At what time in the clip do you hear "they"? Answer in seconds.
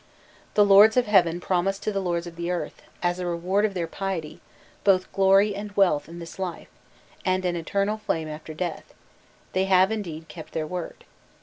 9.53-9.65